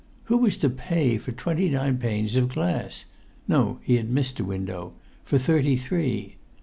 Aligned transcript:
Who 0.23 0.37
was 0.37 0.57
to 0.57 0.69
pay 0.71 1.19
for 1.19 1.31
twenty 1.31 1.69
nine 1.69 1.99
panes 1.99 2.35
of 2.35 2.49
glass—no, 2.49 3.77
he 3.83 3.97
had 3.97 4.09
missed 4.09 4.39
a 4.39 4.43
window—for 4.43 5.37
thirty 5.37 5.77
three? 5.77 6.37